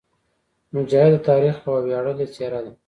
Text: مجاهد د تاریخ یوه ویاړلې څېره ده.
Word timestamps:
مجاهد 0.73 1.11
د 1.15 1.17
تاریخ 1.29 1.55
یوه 1.65 1.79
ویاړلې 1.85 2.25
څېره 2.35 2.59
ده. 2.65 2.71